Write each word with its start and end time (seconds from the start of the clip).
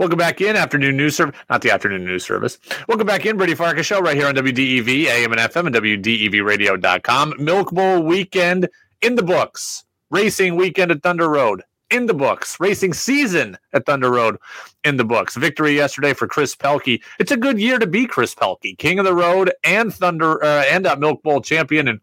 Welcome 0.00 0.16
back 0.16 0.40
in 0.40 0.56
afternoon 0.56 0.96
news 0.96 1.16
service, 1.16 1.38
not 1.50 1.60
the 1.60 1.70
afternoon 1.70 2.06
news 2.06 2.24
service. 2.24 2.58
Welcome 2.88 3.06
back 3.06 3.26
in, 3.26 3.36
Brady 3.36 3.54
Farkas 3.54 3.84
show 3.84 4.00
right 4.00 4.16
here 4.16 4.28
on 4.28 4.34
WDEV, 4.34 5.04
AM 5.04 5.30
and 5.30 5.40
FM, 5.42 5.66
and 5.66 5.76
WDEVradio.com. 5.76 7.34
Milk 7.38 7.70
Bowl 7.70 8.02
weekend 8.02 8.70
in 9.02 9.16
the 9.16 9.22
books. 9.22 9.84
Racing 10.08 10.56
weekend 10.56 10.90
at 10.90 11.02
Thunder 11.02 11.28
Road 11.28 11.64
in 11.90 12.06
the 12.06 12.14
books. 12.14 12.58
Racing 12.58 12.94
season 12.94 13.58
at 13.74 13.84
Thunder 13.84 14.10
Road 14.10 14.38
in 14.84 14.96
the 14.96 15.04
books. 15.04 15.36
Victory 15.36 15.74
yesterday 15.74 16.14
for 16.14 16.26
Chris 16.26 16.56
Pelkey. 16.56 17.02
It's 17.18 17.30
a 17.30 17.36
good 17.36 17.60
year 17.60 17.78
to 17.78 17.86
be 17.86 18.06
Chris 18.06 18.34
Pelkey, 18.34 18.78
King 18.78 19.00
of 19.00 19.04
the 19.04 19.14
Road 19.14 19.52
and 19.64 19.92
Thunder 19.92 20.42
uh, 20.42 20.64
and 20.70 20.86
a 20.86 20.96
Milk 20.96 21.22
Bowl 21.22 21.42
champion 21.42 21.88
and 21.88 22.00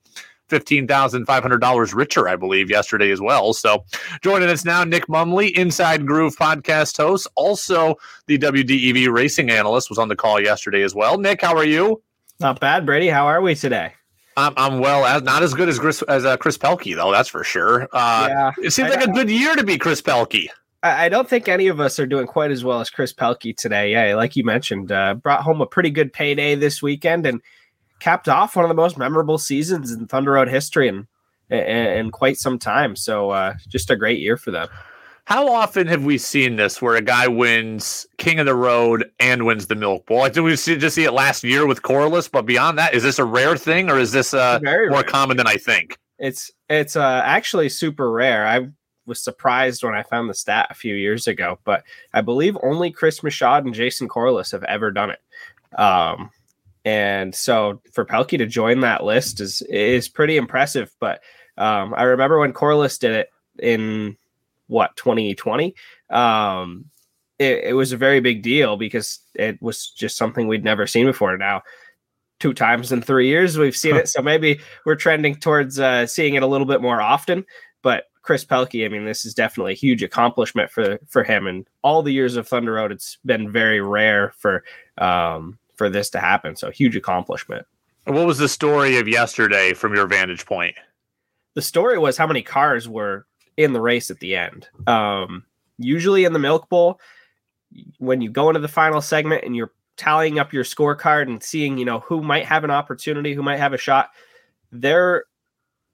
$15,500 0.50 1.94
richer, 1.94 2.28
I 2.28 2.36
believe, 2.36 2.70
yesterday 2.70 3.12
as 3.12 3.22
well. 3.22 3.54
So 3.54 3.84
joining 4.22 4.50
us 4.50 4.66
now, 4.66 4.84
Nick 4.84 5.08
Mumley, 5.08 5.52
Inside 5.52 6.06
Groove 6.06 6.36
podcast 6.36 6.98
host, 6.98 7.28
also 7.36 7.96
the 8.28 8.38
WDEV 8.38 9.12
racing 9.12 9.50
analyst, 9.50 9.90
was 9.90 10.00
on 10.00 10.08
the 10.08 10.16
call 10.16 10.42
yesterday 10.42 10.84
as 10.84 10.96
well. 10.96 11.18
Nick, 11.18 11.42
how 11.42 11.56
are 11.56 11.66
you? 11.66 12.02
Not 12.40 12.60
bad, 12.60 12.86
Brady. 12.86 13.08
How 13.08 13.28
are 13.28 13.42
we 13.42 13.56
today? 13.56 13.94
I'm, 14.36 14.54
I'm 14.56 14.80
well, 14.80 15.04
as, 15.04 15.24
not 15.24 15.42
as 15.42 15.56
good 15.56 15.68
as 15.68 15.80
Chris, 15.80 16.04
as 16.04 16.24
uh, 16.24 16.38
Chris 16.38 16.58
Pelkey, 16.58 16.96
though, 16.96 17.12
that's 17.12 17.30
for 17.30 17.44
sure. 17.44 17.90
Uh, 17.92 18.28
yeah, 18.30 18.52
it 18.62 18.70
seems 18.70 18.92
like 18.92 19.04
a 19.04 19.12
good 19.12 19.32
year 19.32 19.56
to 19.56 19.64
be 19.64 19.80
Chris 19.80 20.02
Pelkey. 20.02 20.50
I 20.84 21.10
don't 21.10 21.28
think 21.28 21.48
any 21.48 21.68
of 21.68 21.80
us 21.80 21.98
are 22.00 22.06
doing 22.06 22.28
quite 22.28 22.52
as 22.52 22.64
well 22.64 22.80
as 22.80 22.92
Chris 22.92 23.12
Pelkey 23.12 23.58
today. 23.58 23.92
Yeah, 23.92 24.16
like 24.16 24.36
you 24.36 24.44
mentioned, 24.44 24.92
uh, 24.92 25.16
brought 25.16 25.42
home 25.42 25.60
a 25.60 25.66
pretty 25.66 25.90
good 25.90 26.14
payday 26.14 26.54
this 26.54 26.84
weekend 26.84 27.26
and 27.26 27.42
capped 28.00 28.30
off 28.30 28.56
one 28.56 28.66
of 28.66 28.70
the 28.70 28.76
most 28.76 28.98
memorable 28.98 29.38
seasons 29.38 29.92
in 29.92 30.08
Thunder 30.08 30.34
Road 30.34 30.50
history 30.50 30.88
and 30.88 31.06
in 31.50 32.12
quite 32.12 32.38
some 32.38 32.60
time. 32.60 32.96
So 32.96 33.32
uh, 33.32 33.56
just 33.68 33.90
a 33.90 33.96
great 33.96 34.20
year 34.20 34.38
for 34.38 34.52
them. 34.52 34.68
How 35.26 35.50
often 35.50 35.88
have 35.88 36.06
we 36.06 36.18
seen 36.18 36.56
this 36.56 36.82
where 36.82 36.96
a 36.96 37.02
guy 37.02 37.28
wins 37.28 38.08
King 38.18 38.40
of 38.40 38.46
the 38.46 38.56
Road 38.56 39.12
and 39.20 39.46
wins 39.46 39.68
the 39.68 39.76
Milk 39.76 40.06
Bowl? 40.06 40.22
I 40.22 40.30
think 40.30 40.46
we 40.46 40.52
just 40.52 40.96
see 40.96 41.04
it 41.04 41.12
last 41.12 41.44
year 41.44 41.68
with 41.68 41.82
Corliss, 41.82 42.30
but 42.30 42.46
beyond 42.46 42.78
that, 42.78 42.94
is 42.94 43.04
this 43.04 43.20
a 43.20 43.26
rare 43.26 43.58
thing 43.58 43.90
or 43.90 44.00
is 44.00 44.14
this 44.14 44.34
uh, 44.34 44.60
more 44.64 44.90
rare. 44.90 45.04
common 45.04 45.36
than 45.36 45.46
I 45.46 45.58
think? 45.58 45.98
It's 46.18 46.50
it's 46.70 46.96
uh, 46.96 47.22
actually 47.26 47.68
super 47.68 48.10
rare. 48.10 48.48
I 48.48 48.70
was 49.06 49.22
surprised 49.22 49.84
when 49.84 49.94
I 49.94 50.04
found 50.04 50.30
the 50.30 50.34
stat 50.34 50.68
a 50.70 50.76
few 50.76 50.96
years 50.96 51.28
ago, 51.28 51.60
but 51.66 51.84
I 52.14 52.22
believe 52.22 52.58
only 52.64 52.90
Chris 52.90 53.22
Michaud 53.22 53.66
and 53.66 53.74
Jason 53.74 54.08
Corliss 54.08 54.52
have 54.52 54.64
ever 54.64 54.92
done 54.92 55.10
it. 55.10 55.20
Um, 55.78 56.30
and 56.88 57.36
so 57.36 57.82
for 57.92 58.06
Pelkey 58.06 58.38
to 58.38 58.46
join 58.46 58.80
that 58.80 59.04
list 59.04 59.42
is 59.42 59.62
is 59.64 60.08
pretty 60.08 60.38
impressive. 60.38 60.90
But 61.02 61.20
um, 61.58 61.94
I 61.94 62.04
remember 62.04 62.40
when 62.40 62.54
Corliss 62.54 62.98
did 62.98 63.12
it 63.12 63.30
in 63.60 64.16
what 64.68 64.96
2020. 64.96 65.76
Um, 66.10 66.86
it, 67.40 67.66
it, 67.66 67.74
was 67.74 67.92
a 67.92 67.98
very 67.98 68.22
big 68.22 68.42
deal 68.42 68.78
because 68.78 69.20
it 69.36 69.62
was 69.62 69.90
just 69.90 70.16
something 70.16 70.48
we'd 70.48 70.64
never 70.64 70.88
seen 70.88 71.06
before. 71.06 71.38
Now, 71.38 71.62
two 72.40 72.54
times 72.54 72.94
in 72.94 73.02
three 73.02 73.28
years 73.28 73.58
we've 73.58 73.76
seen 73.76 73.98
it, 73.98 74.08
so 74.08 74.22
maybe 74.22 74.62
we're 74.86 74.96
trending 74.96 75.36
towards 75.36 75.82
uh, 75.82 76.08
seeing 76.08 76.36
it 76.36 76.44
a 76.44 76.48
little 76.48 76.66
bit 76.66 76.82
more 76.82 77.02
often. 77.02 77.46
But 77.82 78.06
Chris 78.22 78.46
Pelkey, 78.46 78.86
I 78.86 78.88
mean, 78.88 79.04
this 79.04 79.26
is 79.26 79.34
definitely 79.34 79.74
a 79.74 79.76
huge 79.76 80.04
accomplishment 80.04 80.72
for 80.72 81.00
for 81.10 81.26
him. 81.26 81.48
And 81.48 81.68
all 81.82 82.02
the 82.02 82.14
years 82.14 82.38
of 82.38 82.48
Thunder 82.48 82.74
Road, 82.74 82.94
it's 82.94 83.18
been 83.26 83.52
very 83.52 83.82
rare 83.82 84.34
for 84.38 84.64
um, 84.98 85.60
for 85.78 85.90
this 85.90 86.10
to 86.12 86.20
happen. 86.20 86.56
So 86.56 86.70
huge 86.70 86.96
accomplishment. 86.96 87.66
What 88.06 88.26
was 88.26 88.38
the 88.38 88.50
story 88.50 88.98
of 88.98 89.08
yesterday 89.08 89.74
from 89.74 89.94
your 89.94 90.08
vantage 90.08 90.46
point? 90.46 90.76
The 91.56 91.62
story 91.62 91.98
was 91.98 92.18
how 92.18 92.28
many 92.28 92.42
cars 92.42 92.88
were 92.88 93.26
in 93.58 93.74
the 93.74 93.82
race 93.82 94.12
at 94.12 94.20
the 94.20 94.36
end. 94.36 94.68
Um, 94.86 95.44
usually 95.78 96.26
in 96.26 96.34
the 96.34 96.40
Milk 96.40 96.70
Bowl, 96.70 97.00
when 97.98 98.22
you 98.22 98.30
go 98.30 98.50
into 98.50 98.60
the 98.60 98.68
final 98.68 99.02
segment 99.02 99.44
and 99.44 99.56
you're 99.56 99.74
tallying 99.98 100.40
up 100.40 100.54
your 100.54 100.64
scorecard 100.64 101.24
and 101.24 101.42
seeing, 101.44 101.78
you 101.78 101.86
know, 101.86 102.00
who 102.00 102.22
might 102.22 102.46
have 102.46 102.64
an 102.64 102.72
opportunity, 102.72 103.34
who 103.34 103.44
might 103.44 103.58
have 103.58 103.74
a 103.74 103.78
shot, 103.78 104.12
there 104.72 105.26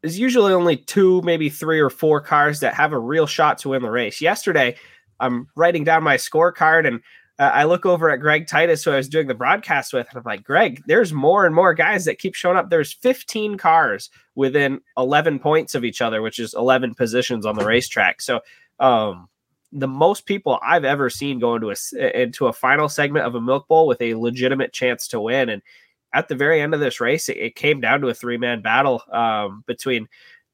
is 0.04 0.20
usually 0.20 0.54
only 0.54 0.78
two, 0.78 1.22
maybe 1.22 1.50
three 1.50 1.80
or 1.80 1.90
four 1.90 2.20
cars 2.22 2.60
that 2.60 2.74
have 2.74 2.92
a 2.92 3.00
real 3.00 3.26
shot 3.26 3.58
to 3.60 3.70
win 3.70 3.82
the 3.82 3.90
race. 3.90 4.22
Yesterday, 4.22 4.76
I'm 5.20 5.48
writing 5.56 5.84
down 5.84 6.04
my 6.04 6.18
scorecard 6.18 6.86
and 6.86 7.02
uh, 7.44 7.50
I 7.50 7.66
look 7.66 7.86
over 7.86 8.10
at 8.10 8.22
Greg 8.22 8.48
Titus, 8.48 8.84
who 8.84 8.92
I 8.92 8.96
was 8.96 9.10
doing 9.10 9.28
the 9.28 9.34
broadcast 9.34 9.92
with, 9.92 10.08
and 10.10 10.18
I'm 10.18 10.24
like, 10.24 10.46
Greg, 10.46 10.82
there's 10.88 11.12
more 11.12 11.46
and 11.46 11.54
more 11.54 11.74
guys 11.74 12.06
that 12.06 12.20
keep 12.20 12.36
showing 12.36 12.56
up. 12.56 12.70
There's 12.70 12.94
15 12.94 13.58
cars 13.58 14.10
within 14.36 14.80
11 14.98 15.40
points 15.40 15.76
of 15.76 15.84
each 15.84 16.02
other, 16.02 16.22
which 16.22 16.40
is 16.40 16.54
11 16.54 16.96
positions 16.96 17.46
on 17.46 17.56
the 17.56 17.66
racetrack. 17.66 18.22
So, 18.22 18.40
um, 18.80 19.28
the 19.74 19.88
most 19.88 20.26
people 20.26 20.60
I've 20.64 20.86
ever 20.86 21.10
seen 21.10 21.40
go 21.40 21.56
into 21.56 21.72
a 21.72 22.22
into 22.22 22.46
a 22.46 22.54
final 22.54 22.88
segment 22.88 23.26
of 23.26 23.36
a 23.36 23.42
Milk 23.42 23.68
Bowl 23.68 23.88
with 23.88 24.02
a 24.02 24.14
legitimate 24.14 24.72
chance 24.72 25.08
to 25.10 25.20
win, 25.20 25.50
and 25.50 25.62
at 26.14 26.28
the 26.28 26.36
very 26.36 26.62
end 26.62 26.74
of 26.74 26.80
this 26.80 27.02
race, 27.02 27.28
it, 27.28 27.38
it 27.38 27.56
came 27.56 27.82
down 27.82 28.00
to 28.02 28.08
a 28.08 28.14
three 28.14 28.38
man 28.38 28.62
battle 28.62 29.02
um, 29.12 29.64
between 29.66 30.08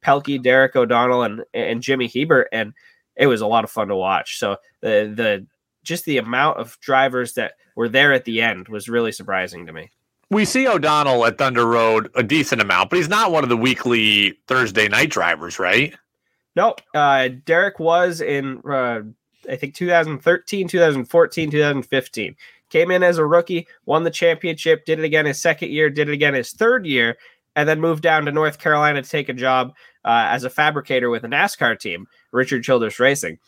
Pelkey, 0.04 0.42
Derek 0.42 0.76
O'Donnell, 0.76 1.24
and 1.24 1.44
and 1.54 1.82
Jimmy 1.82 2.08
Hebert, 2.08 2.48
and 2.52 2.74
it 3.18 3.28
was 3.28 3.42
a 3.42 3.48
lot 3.48 3.66
of 3.66 3.70
fun 3.70 3.90
to 3.90 3.96
watch. 3.96 4.40
So 4.40 4.56
the 4.82 5.12
the 5.14 5.48
just 5.84 6.06
the 6.06 6.18
amount 6.18 6.58
of 6.58 6.78
drivers 6.82 7.34
that 7.34 7.54
were 7.76 7.90
there 7.90 8.14
at 8.14 8.26
the 8.26 8.42
end 8.42 8.68
was 8.68 8.90
really 8.90 9.12
surprising 9.12 9.66
to 9.66 9.74
me. 9.74 9.90
We 10.32 10.46
see 10.46 10.68
O'Donnell 10.68 11.26
at 11.26 11.38
Thunder 11.38 11.66
Road 11.66 12.10
a 12.14 12.22
decent 12.22 12.62
amount, 12.62 12.92
but 12.92 12.98
he's 12.98 13.10
not 13.10 13.32
one 13.32 13.44
of 13.44 13.50
the 13.50 13.58
weekly 13.58 14.38
Thursday 14.48 14.88
night 14.88 15.10
drivers, 15.10 15.58
right? 15.58 15.96
No, 16.56 16.76
uh, 16.94 17.30
Derek 17.46 17.80
was 17.80 18.22
in, 18.22 18.62
uh, 18.70 19.02
I 19.50 19.56
think, 19.56 19.74
2013, 19.74 20.68
2014, 20.68 21.52
2015. 21.52 22.36
Came 22.70 22.92
in 22.92 23.02
as 23.02 23.18
a 23.18 23.26
rookie, 23.26 23.68
won 23.86 24.04
the 24.04 24.12
championship, 24.12 24.86
did 24.86 25.00
it 25.00 25.06
again 25.06 25.26
his 25.26 25.42
second 25.42 25.72
year, 25.72 25.90
did 25.90 26.10
it 26.10 26.14
again 26.14 26.36
his 26.36 26.52
third 26.52 26.86
year, 26.86 27.18
and 27.56 27.68
then 27.68 27.82
moved 27.82 28.04
down 28.04 28.26
to 28.26 28.32
North 28.32 28.60
Carolina 28.60 29.02
to 29.02 29.10
take 29.10 29.30
a 29.30 29.34
job 29.34 29.74
uh, 30.06 30.28
as 30.30 30.44
a 30.44 30.50
fabricator 30.50 31.10
with 31.10 31.24
a 31.24 31.28
NASCAR 31.28 31.80
team, 31.80 32.06
Richard 32.32 32.64
Childress 32.64 33.00
Racing. 33.00 33.40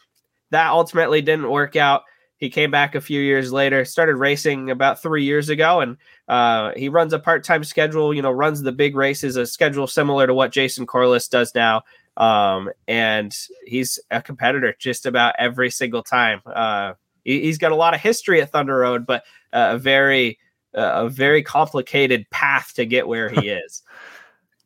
That 0.49 0.71
ultimately 0.71 1.21
didn't 1.21 1.49
work 1.49 1.75
out. 1.75 2.03
He 2.41 2.49
came 2.49 2.71
back 2.71 2.95
a 2.95 3.01
few 3.01 3.21
years 3.21 3.53
later, 3.53 3.85
started 3.85 4.15
racing 4.15 4.71
about 4.71 4.99
three 4.99 5.23
years 5.23 5.47
ago, 5.49 5.79
and 5.79 5.95
uh, 6.27 6.71
he 6.75 6.89
runs 6.89 7.13
a 7.13 7.19
part 7.19 7.43
time 7.43 7.63
schedule. 7.63 8.15
You 8.15 8.23
know, 8.23 8.31
runs 8.31 8.63
the 8.63 8.71
big 8.71 8.95
races, 8.95 9.35
a 9.35 9.45
schedule 9.45 9.85
similar 9.85 10.25
to 10.25 10.33
what 10.33 10.51
Jason 10.51 10.87
Corliss 10.87 11.27
does 11.27 11.53
now. 11.53 11.83
Um, 12.17 12.71
and 12.87 13.31
he's 13.67 13.99
a 14.09 14.23
competitor 14.23 14.75
just 14.79 15.05
about 15.05 15.35
every 15.37 15.69
single 15.69 16.01
time. 16.01 16.41
Uh, 16.47 16.93
he, 17.23 17.45
has 17.45 17.59
got 17.59 17.71
a 17.71 17.75
lot 17.75 17.93
of 17.93 18.01
history 18.01 18.41
at 18.41 18.51
Thunder 18.51 18.75
Road, 18.75 19.05
but 19.05 19.23
uh, 19.53 19.73
a 19.73 19.77
very 19.77 20.39
uh, 20.75 21.05
a 21.05 21.09
very 21.09 21.43
complicated 21.43 22.27
path 22.31 22.73
to 22.73 22.87
get 22.87 23.07
where 23.07 23.29
he 23.29 23.49
is. 23.65 23.83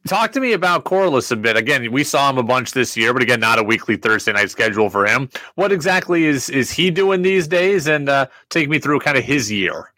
Talk 0.08 0.32
to 0.34 0.40
me 0.40 0.54
about 0.54 0.84
Corliss 0.84 1.32
a 1.32 1.36
bit. 1.36 1.58
Again, 1.58 1.92
we 1.92 2.04
saw 2.04 2.30
him 2.30 2.38
a 2.38 2.44
bunch 2.44 2.74
this 2.74 2.96
year, 2.96 3.12
but 3.12 3.24
again, 3.24 3.40
not 3.40 3.58
a 3.58 3.64
weekly 3.64 3.98
Thursday 3.98 4.34
night 4.34 4.52
schedule 4.52 4.90
for 4.90 5.08
him. 5.08 5.30
What 5.56 5.72
exactly 5.72 6.26
is 6.26 6.48
is 6.50 6.70
he 6.70 6.92
doing 6.92 7.24
these 7.24 7.48
days? 7.48 7.88
And 7.88 8.08
uh, 8.08 8.28
take 8.50 8.70
me 8.70 8.78
through 8.78 9.00
kind 9.00 9.18
of 9.18 9.24
his 9.24 9.52
year. 9.52 9.92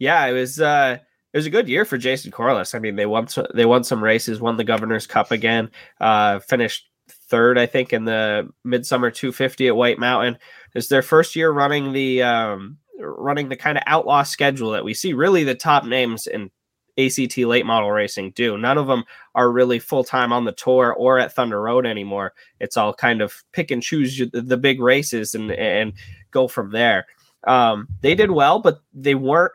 Yeah, 0.00 0.26
it 0.26 0.32
was 0.32 0.60
uh, 0.60 0.98
it 1.32 1.36
was 1.36 1.46
a 1.46 1.50
good 1.50 1.68
year 1.68 1.84
for 1.84 1.96
Jason 1.96 2.32
Corliss. 2.32 2.74
I 2.74 2.80
mean, 2.80 2.96
they 2.96 3.06
won 3.06 3.28
they 3.54 3.66
won 3.66 3.84
some 3.84 4.02
races, 4.02 4.40
won 4.40 4.56
the 4.56 4.64
Governor's 4.64 5.06
Cup 5.06 5.30
again, 5.30 5.70
uh, 6.00 6.40
finished 6.40 6.88
third, 7.08 7.56
I 7.56 7.66
think, 7.66 7.92
in 7.92 8.04
the 8.04 8.48
Midsummer 8.64 9.12
250 9.12 9.68
at 9.68 9.76
White 9.76 9.98
Mountain. 10.00 10.38
It's 10.74 10.88
their 10.88 11.02
first 11.02 11.36
year 11.36 11.50
running 11.50 11.92
the 11.92 12.22
um, 12.22 12.78
running 12.98 13.48
the 13.48 13.56
kind 13.56 13.78
of 13.78 13.84
outlaw 13.86 14.24
schedule 14.24 14.72
that 14.72 14.84
we 14.84 14.92
see. 14.92 15.12
Really, 15.12 15.44
the 15.44 15.54
top 15.54 15.84
names 15.84 16.26
in 16.26 16.50
ACT 16.98 17.38
late 17.38 17.66
model 17.66 17.90
racing 17.90 18.32
do. 18.32 18.56
None 18.56 18.78
of 18.78 18.86
them 18.86 19.04
are 19.34 19.50
really 19.50 19.78
full 19.78 20.04
time 20.04 20.32
on 20.32 20.44
the 20.44 20.52
tour 20.52 20.94
or 20.96 21.18
at 21.18 21.32
Thunder 21.32 21.60
Road 21.60 21.86
anymore. 21.86 22.32
It's 22.60 22.76
all 22.76 22.94
kind 22.94 23.20
of 23.20 23.42
pick 23.52 23.70
and 23.70 23.82
choose 23.82 24.22
the 24.32 24.56
big 24.56 24.80
races 24.80 25.34
and 25.34 25.50
and 25.52 25.92
go 26.30 26.48
from 26.48 26.70
there. 26.72 27.06
Um, 27.46 27.88
they 28.00 28.14
did 28.14 28.30
well, 28.30 28.58
but 28.58 28.80
they 28.92 29.14
weren't. 29.14 29.52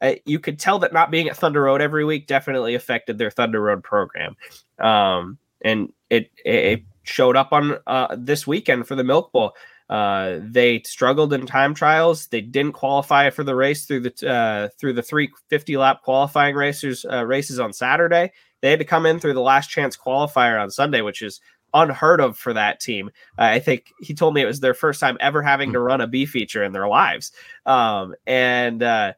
Uh, 0.00 0.14
you 0.26 0.38
could 0.38 0.58
tell 0.58 0.78
that 0.80 0.92
not 0.92 1.10
being 1.10 1.28
at 1.28 1.36
Thunder 1.36 1.62
Road 1.62 1.80
every 1.80 2.04
week 2.04 2.26
definitely 2.26 2.74
affected 2.74 3.16
their 3.16 3.30
Thunder 3.30 3.60
Road 3.60 3.82
program, 3.82 4.36
um, 4.78 5.38
and 5.62 5.92
it 6.10 6.30
it 6.44 6.82
showed 7.04 7.36
up 7.36 7.52
on 7.52 7.78
uh, 7.86 8.16
this 8.18 8.46
weekend 8.46 8.86
for 8.86 8.94
the 8.94 9.04
Milk 9.04 9.32
Bowl. 9.32 9.54
Uh, 9.90 10.38
they 10.40 10.80
struggled 10.82 11.32
in 11.32 11.46
time 11.46 11.74
trials. 11.74 12.26
They 12.28 12.40
didn't 12.40 12.72
qualify 12.72 13.30
for 13.30 13.44
the 13.44 13.54
race 13.54 13.84
through 13.84 14.00
the 14.00 14.28
uh, 14.28 14.68
through 14.78 14.94
the 14.94 15.02
350 15.02 15.76
lap 15.76 16.02
qualifying 16.02 16.54
racers 16.54 17.04
uh, 17.04 17.24
races 17.24 17.60
on 17.60 17.72
Saturday. 17.72 18.32
They 18.62 18.70
had 18.70 18.78
to 18.78 18.86
come 18.86 19.04
in 19.04 19.20
through 19.20 19.34
the 19.34 19.40
last 19.40 19.68
chance 19.68 19.96
qualifier 19.96 20.60
on 20.60 20.70
Sunday, 20.70 21.02
which 21.02 21.20
is 21.20 21.40
unheard 21.74 22.20
of 22.20 22.38
for 22.38 22.54
that 22.54 22.80
team. 22.80 23.10
Uh, 23.38 23.42
I 23.42 23.58
think 23.58 23.92
he 24.00 24.14
told 24.14 24.32
me 24.32 24.40
it 24.40 24.46
was 24.46 24.60
their 24.60 24.74
first 24.74 25.00
time 25.00 25.18
ever 25.20 25.42
having 25.42 25.72
to 25.72 25.80
run 25.80 26.00
a 26.00 26.06
B 26.06 26.24
feature 26.24 26.64
in 26.64 26.72
their 26.72 26.88
lives. 26.88 27.32
Um, 27.66 28.14
and 28.26 28.82
uh, 28.82 29.12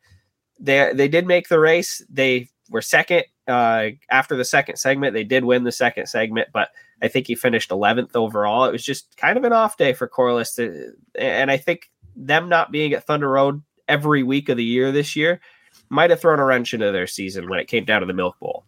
they 0.59 0.91
they 0.93 1.07
did 1.07 1.29
make 1.29 1.49
the 1.49 1.61
race. 1.61 2.05
They 2.11 2.49
were 2.71 2.83
second 2.83 3.25
after 3.47 4.35
the 4.37 4.45
second 4.45 4.77
segment. 4.77 5.15
They 5.15 5.23
did 5.23 5.45
win 5.45 5.63
the 5.63 5.71
second 5.71 6.07
segment, 6.07 6.49
but 6.53 6.71
I 7.03 7.09
think 7.09 7.27
he 7.27 7.35
finished 7.35 7.71
11th 7.71 8.15
overall. 8.15 8.65
It 8.65 8.73
was 8.73 8.85
just 8.85 9.17
kind 9.17 9.37
of 9.37 9.45
an 9.45 9.53
off 9.53 9.77
day 9.77 9.93
for 9.93 10.09
Corliss. 10.09 10.55
To, 10.55 10.93
and 11.19 11.51
I 11.51 11.57
think 11.57 11.91
them 12.15 12.49
not 12.49 12.73
being 12.73 12.93
at 12.93 13.07
Thunder 13.07 13.29
Road 13.29 13.63
every 13.89 14.23
week 14.23 14.49
of 14.49 14.57
the 14.57 14.65
year 14.65 14.91
this 14.91 15.15
year 15.15 15.41
might 15.89 16.11
have 16.11 16.21
thrown 16.21 16.41
a 16.41 16.45
wrench 16.45 16.75
into 16.75 16.91
their 16.91 17.07
season 17.07 17.49
when 17.49 17.59
it 17.59 17.69
came 17.69 17.85
down 17.85 18.01
to 18.01 18.07
the 18.07 18.13
Milk 18.13 18.39
Bowl. 18.41 18.65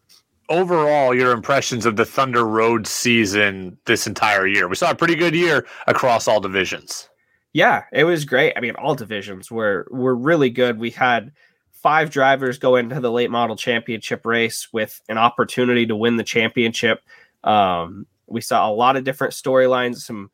Overall, 0.50 1.14
your 1.14 1.32
impressions 1.32 1.84
of 1.84 1.96
the 1.96 2.06
Thunder 2.06 2.46
Road 2.46 2.86
season 2.86 3.76
this 3.86 4.06
entire 4.06 4.46
year? 4.46 4.68
We 4.68 4.76
saw 4.76 4.90
a 4.90 4.94
pretty 4.94 5.14
good 5.14 5.34
year 5.34 5.66
across 5.86 6.26
all 6.26 6.40
divisions. 6.40 7.08
Yeah, 7.52 7.84
it 7.92 8.04
was 8.04 8.24
great. 8.24 8.54
I 8.56 8.60
mean, 8.60 8.74
all 8.76 8.94
divisions 8.94 9.50
were 9.50 9.86
were 9.90 10.14
really 10.14 10.50
good. 10.50 10.78
We 10.78 10.90
had 10.90 11.32
five 11.72 12.10
drivers 12.10 12.58
go 12.58 12.76
into 12.76 13.00
the 13.00 13.10
late 13.10 13.30
model 13.30 13.56
championship 13.56 14.24
race 14.26 14.68
with 14.72 15.00
an 15.08 15.18
opportunity 15.18 15.86
to 15.86 15.96
win 15.96 16.16
the 16.16 16.24
championship. 16.24 17.02
Um, 17.44 18.06
we 18.28 18.40
saw 18.40 18.68
a 18.68 18.72
lot 18.72 18.96
of 18.96 19.04
different 19.04 19.34
storylines, 19.34 19.98
some 19.98 20.30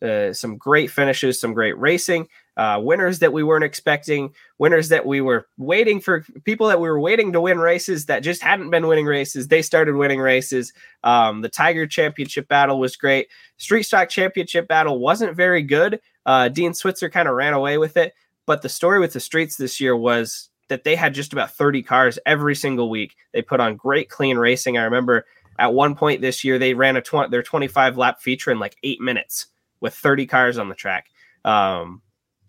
uh, 0.00 0.32
some 0.32 0.56
great 0.56 0.90
finishes, 0.90 1.40
some 1.40 1.52
great 1.52 1.76
racing, 1.76 2.28
uh, 2.56 2.78
winners 2.80 3.18
that 3.18 3.32
we 3.32 3.42
weren't 3.42 3.64
expecting, 3.64 4.32
winners 4.58 4.90
that 4.90 5.04
we 5.04 5.20
were 5.20 5.48
waiting 5.56 6.00
for, 6.00 6.24
people 6.44 6.68
that 6.68 6.80
we 6.80 6.88
were 6.88 7.00
waiting 7.00 7.32
to 7.32 7.40
win 7.40 7.58
races 7.58 8.06
that 8.06 8.20
just 8.20 8.40
hadn't 8.40 8.70
been 8.70 8.86
winning 8.86 9.06
races. 9.06 9.48
They 9.48 9.60
started 9.60 9.96
winning 9.96 10.20
races. 10.20 10.72
Um, 11.02 11.40
the 11.40 11.48
Tiger 11.48 11.84
Championship 11.86 12.46
battle 12.46 12.78
was 12.78 12.96
great. 12.96 13.26
Street 13.56 13.82
Stock 13.82 14.08
Championship 14.08 14.68
battle 14.68 15.00
wasn't 15.00 15.36
very 15.36 15.62
good. 15.62 16.00
Uh, 16.24 16.48
Dean 16.48 16.74
Switzer 16.74 17.10
kind 17.10 17.28
of 17.28 17.34
ran 17.34 17.54
away 17.54 17.78
with 17.78 17.96
it. 17.96 18.14
But 18.46 18.62
the 18.62 18.68
story 18.68 18.98
with 18.98 19.12
the 19.12 19.20
streets 19.20 19.56
this 19.56 19.80
year 19.80 19.96
was 19.96 20.48
that 20.68 20.84
they 20.84 20.96
had 20.96 21.14
just 21.14 21.32
about 21.32 21.50
30 21.50 21.82
cars 21.82 22.18
every 22.24 22.54
single 22.54 22.88
week. 22.88 23.16
They 23.32 23.42
put 23.42 23.60
on 23.60 23.76
great 23.76 24.08
clean 24.08 24.38
racing. 24.38 24.78
I 24.78 24.84
remember 24.84 25.26
at 25.58 25.74
one 25.74 25.94
point 25.94 26.20
this 26.20 26.44
year 26.44 26.58
they 26.58 26.74
ran 26.74 26.96
a 26.96 27.02
20, 27.02 27.30
their 27.30 27.42
25 27.42 27.98
lap 27.98 28.20
feature 28.20 28.50
in 28.50 28.58
like 28.58 28.76
eight 28.82 29.00
minutes 29.00 29.46
with 29.80 29.94
30 29.94 30.26
cars 30.26 30.58
on 30.58 30.68
the 30.68 30.74
track. 30.74 31.06
Um, 31.44 32.02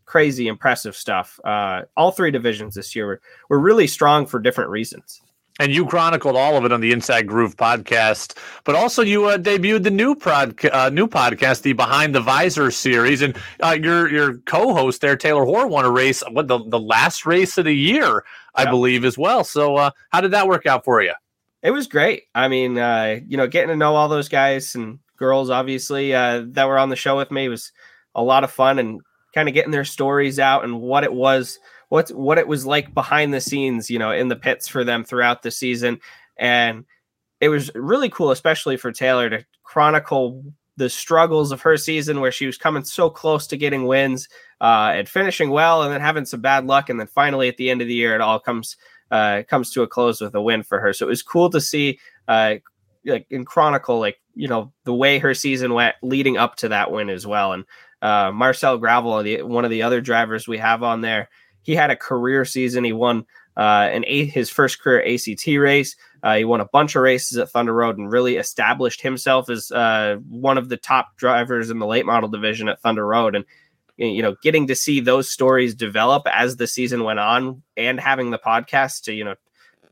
crazy 0.06 0.48
impressive 0.48 0.96
stuff. 0.96 1.40
Uh, 1.44 1.84
all 1.96 2.12
three 2.12 2.32
divisions 2.32 2.76
this 2.76 2.96
year 2.96 3.06
were, 3.06 3.22
were 3.50 3.60
really 3.60 3.88
strong 3.88 4.26
for 4.26 4.40
different 4.40 4.72
reasons. 4.72 5.22
And 5.62 5.74
you 5.74 5.86
chronicled 5.86 6.38
all 6.38 6.56
of 6.56 6.64
it 6.64 6.72
on 6.72 6.80
the 6.80 6.94
Inside 6.94 7.28
Groove 7.28 7.58
podcast, 7.58 8.38
but 8.64 8.76
also 8.76 9.02
you 9.02 9.26
uh, 9.26 9.38
debuted 9.38 9.84
the 9.84 9.92
new 9.92 10.16
prod, 10.16 10.58
uh, 10.66 10.90
new 10.90 11.06
podcast, 11.06 11.64
the 11.64 11.74
Behind 11.74 12.16
the 12.16 12.22
Visor 12.22 12.72
series, 12.72 13.22
and 13.22 13.38
uh, 13.62 13.78
your 13.80 14.10
your 14.10 14.38
co-host 14.46 15.02
there, 15.02 15.18
Taylor 15.18 15.44
Hoare, 15.44 15.68
won 15.68 15.84
a 15.84 15.92
race, 15.92 16.24
what 16.32 16.48
the 16.48 16.64
the 16.70 16.80
last 16.80 17.26
race 17.26 17.58
of 17.58 17.66
the 17.66 17.76
year, 17.76 18.24
I 18.56 18.64
yeah. 18.64 18.70
believe, 18.70 19.04
as 19.04 19.18
well. 19.18 19.44
So, 19.44 19.76
uh, 19.76 19.92
how 20.12 20.22
did 20.22 20.32
that 20.32 20.48
work 20.48 20.66
out 20.66 20.86
for 20.86 21.02
you? 21.02 21.12
It 21.62 21.72
was 21.72 21.88
great. 21.88 22.24
I 22.34 22.48
mean, 22.48 22.78
uh, 22.78 23.20
you 23.28 23.38
know, 23.38 23.48
getting 23.48 23.70
to 23.70 23.76
know 23.76 23.96
all 23.96 24.08
those 24.08 24.30
guys 24.30 24.76
and 24.76 25.00
girls, 25.18 25.50
obviously, 25.50 26.14
uh, 26.14 26.44
that 26.50 26.68
were 26.68 26.78
on 26.78 26.90
the 26.90 26.96
show 26.96 27.18
with 27.18 27.32
me 27.32 27.50
was 27.50 27.72
a 28.16 28.24
lot 28.24 28.44
of 28.44 28.52
fun, 28.52 28.80
and 28.80 29.02
kind 29.34 29.48
of 29.48 29.54
getting 29.54 29.72
their 29.72 29.86
stories 29.86 30.40
out 30.40 30.64
and 30.64 30.82
what 30.82 31.04
it 31.04 31.14
was 31.14 31.60
what 31.90 32.10
what 32.10 32.38
it 32.38 32.48
was 32.48 32.66
like 32.66 32.94
behind 32.94 33.34
the 33.34 33.42
scenes, 33.42 33.90
you 33.90 34.00
know, 34.00 34.12
in 34.12 34.28
the 34.28 34.36
pits 34.36 34.68
for 34.68 34.84
them 34.84 35.04
throughout 35.04 35.42
the 35.42 35.52
season. 35.52 36.00
And 36.38 36.86
it 37.42 37.50
was 37.50 37.72
really 37.76 38.10
cool, 38.10 38.32
especially 38.32 38.78
for 38.78 38.92
Taylor 38.92 39.30
to 39.30 39.46
chronicle 39.64 40.44
the 40.80 40.90
struggles 40.90 41.52
of 41.52 41.62
her 41.62 41.76
season 41.76 42.22
where 42.22 42.31
she 42.31 42.46
was 42.46 42.58
coming 42.58 42.86
so 42.86 43.10
close 43.10 43.46
to 43.46 43.58
getting 43.58 43.86
wins 43.86 44.30
uh, 44.62 44.94
and 44.96 45.10
finishing 45.10 45.50
well 45.50 45.84
and 45.84 45.94
then 45.94 46.00
having 46.00 46.26
some 46.26 46.40
bad 46.40 46.66
luck. 46.66 46.90
And 46.90 46.98
then 46.98 47.08
finally 47.08 47.50
at 47.50 47.58
the 47.58 47.70
end 47.70 47.81
of 47.81 47.88
the 47.88 47.94
year, 47.94 48.16
it 48.16 48.22
all 48.22 48.40
comes 48.40 48.78
uh, 49.12 49.44
comes 49.48 49.72
to 49.72 49.81
a 49.81 49.88
close 49.88 50.22
with 50.22 50.34
a 50.36 50.42
win 50.42 50.64
for 50.64 50.80
her. 50.80 50.94
So 50.94 51.06
it 51.06 51.10
was 51.10 51.22
cool 51.22 51.50
to 51.50 51.60
see 51.60 52.00
uh, 52.30 52.56
like 53.06 53.28
in 53.30 53.44
chronicle, 53.44 54.00
like, 54.00 54.22
you 54.36 54.48
know, 54.48 54.72
the 54.86 54.94
way 54.94 55.20
her 55.20 55.34
season 55.34 55.74
went 55.74 55.96
leading 56.02 56.38
up 56.38 56.56
to 56.58 56.70
that 56.70 56.92
win 56.92 57.10
as 57.10 57.28
well. 57.28 57.52
And 57.52 57.66
uh, 58.02 58.31
Marcel 58.31 58.78
Gravel, 58.78 59.22
the, 59.22 59.42
one 59.42 59.66
of 59.66 59.72
the 59.72 59.81
other 59.81 60.00
drivers 60.00 60.48
we 60.48 60.60
have 60.60 60.81
on 60.81 61.02
there, 61.02 61.30
he 61.64 61.76
had 61.76 61.92
a 61.92 61.96
career 61.98 62.46
season. 62.46 62.86
He 62.86 62.94
won 62.94 63.26
uh, 63.58 63.90
an 63.92 64.06
eight, 64.08 64.31
his 64.31 64.50
first 64.50 64.81
career 64.81 65.04
ACT 65.06 65.46
race. 65.48 65.98
Uh, 66.21 66.38
he 66.38 66.45
won 66.45 66.62
a 66.62 66.66
bunch 66.66 66.95
of 66.95 67.01
races 67.01 67.38
at 67.38 67.50
Thunder 67.50 67.74
Road 67.74 67.98
and 67.98 68.12
really 68.12 68.38
established 68.38 69.01
himself 69.01 69.50
as 69.50 69.71
uh, 69.71 70.18
one 70.27 70.57
of 70.57 70.69
the 70.69 70.77
top 70.77 71.16
drivers 71.18 71.69
in 71.69 71.80
the 71.80 71.86
late 71.86 72.06
model 72.06 72.30
division 72.30 72.68
at 72.68 72.81
Thunder 72.81 73.06
Road. 73.06 73.36
And 73.36 73.45
you 73.98 74.21
know, 74.21 74.36
getting 74.42 74.68
to 74.68 74.75
see 74.75 75.01
those 75.01 75.30
stories 75.30 75.75
develop 75.75 76.25
as 76.31 76.56
the 76.56 76.68
season 76.68 77.04
went 77.04 77.19
on, 77.19 77.62
and 77.75 78.00
having 78.00 78.31
the 78.31 78.39
podcast 78.39 79.04
to 79.04 79.13
you 79.13 79.25
know 79.25 79.36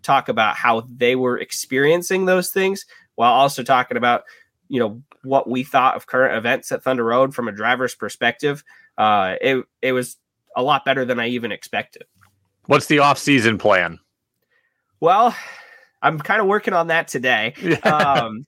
talk 0.02 0.30
about 0.30 0.56
how 0.56 0.88
they 0.90 1.16
were 1.16 1.38
experiencing 1.38 2.26
those 2.26 2.52
things, 2.52 2.86
while 3.16 3.34
also 3.34 3.64
talking 3.64 3.98
about 3.98 4.24
you 4.70 4.80
know 4.80 5.02
what 5.24 5.50
we 5.50 5.64
thought 5.64 5.96
of 5.96 6.08
current 6.08 6.38
events 6.38 6.72
at 6.72 6.84
Thunder 6.84 7.04
Road 7.04 7.36
from 7.36 7.50
a 7.50 7.52
driver's 7.52 7.96
perspective. 7.96 8.64
Uh, 8.98 9.36
it 9.42 9.66
it 9.82 9.92
was 9.92 10.16
a 10.56 10.64
lot 10.64 10.86
better 10.86 11.04
than 11.04 11.20
I 11.20 11.28
even 11.28 11.52
expected. 11.52 12.04
What's 12.66 12.88
the 12.88 13.00
off-season 13.00 13.58
plan? 13.58 14.00
Well, 15.00 15.36
I'm 16.02 16.20
kind 16.20 16.42
of 16.42 16.48
working 16.48 16.74
on 16.74 16.88
that 16.88 17.08
today. 17.08 17.54
um, 17.84 18.46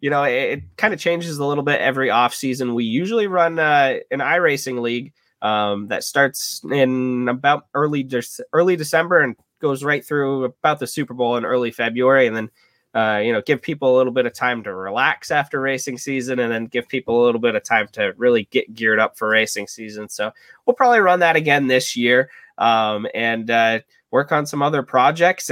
you 0.00 0.10
know, 0.10 0.24
it, 0.24 0.58
it 0.58 0.76
kind 0.76 0.94
of 0.94 1.00
changes 1.00 1.38
a 1.38 1.44
little 1.44 1.64
bit 1.64 1.80
every 1.80 2.10
off-season. 2.10 2.74
We 2.74 2.84
usually 2.84 3.26
run 3.26 3.58
uh, 3.58 3.98
an 4.10 4.20
iRacing 4.20 4.80
league 4.80 5.12
um, 5.42 5.88
that 5.88 6.04
starts 6.04 6.62
in 6.70 7.28
about 7.28 7.66
early 7.74 8.02
de- 8.02 8.22
early 8.52 8.76
December 8.76 9.20
and 9.20 9.36
goes 9.60 9.84
right 9.84 10.04
through 10.04 10.44
about 10.44 10.78
the 10.78 10.86
Super 10.86 11.14
Bowl 11.14 11.36
in 11.36 11.44
early 11.44 11.70
February, 11.70 12.26
and 12.26 12.36
then 12.36 12.50
uh, 12.94 13.22
you 13.24 13.32
know, 13.32 13.40
give 13.40 13.62
people 13.62 13.94
a 13.94 13.96
little 13.96 14.12
bit 14.12 14.26
of 14.26 14.34
time 14.34 14.62
to 14.62 14.74
relax 14.74 15.30
after 15.30 15.60
racing 15.60 15.96
season 15.96 16.38
and 16.38 16.52
then 16.52 16.66
give 16.66 16.86
people 16.88 17.22
a 17.22 17.24
little 17.24 17.40
bit 17.40 17.54
of 17.54 17.64
time 17.64 17.88
to 17.92 18.12
really 18.18 18.46
get 18.50 18.74
geared 18.74 18.98
up 18.98 19.16
for 19.16 19.28
racing 19.28 19.66
season. 19.66 20.08
So 20.10 20.30
we'll 20.66 20.74
probably 20.74 21.00
run 21.00 21.20
that 21.20 21.34
again 21.34 21.68
this 21.68 21.96
year 21.96 22.28
um, 22.58 23.06
and 23.14 23.50
uh, 23.50 23.80
work 24.10 24.30
on 24.30 24.44
some 24.44 24.62
other 24.62 24.82
projects 24.82 25.48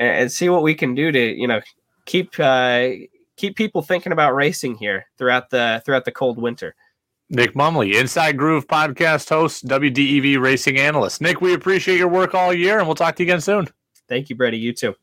and, 0.00 0.22
and 0.22 0.32
see 0.32 0.48
what 0.48 0.64
we 0.64 0.74
can 0.74 0.96
do 0.96 1.12
to, 1.12 1.38
you 1.38 1.46
know, 1.46 1.60
keep, 2.06 2.32
uh, 2.40 2.88
keep 3.36 3.54
people 3.54 3.82
thinking 3.82 4.10
about 4.10 4.34
racing 4.34 4.74
here 4.74 5.06
throughout 5.16 5.50
the, 5.50 5.80
throughout 5.84 6.04
the 6.04 6.12
cold 6.12 6.40
winter. 6.40 6.74
Nick 7.28 7.54
Mumley, 7.54 7.94
Inside 7.94 8.36
Groove 8.36 8.66
podcast 8.66 9.28
host, 9.28 9.64
WDEV 9.66 10.40
racing 10.40 10.78
analyst. 10.78 11.20
Nick, 11.20 11.40
we 11.40 11.54
appreciate 11.54 11.96
your 11.96 12.08
work 12.08 12.34
all 12.34 12.52
year 12.52 12.78
and 12.78 12.88
we'll 12.88 12.96
talk 12.96 13.14
to 13.16 13.22
you 13.22 13.28
again 13.28 13.40
soon. 13.40 13.68
Thank 14.08 14.30
you, 14.30 14.34
Brady. 14.34 14.58
You 14.58 14.72
too. 14.72 14.96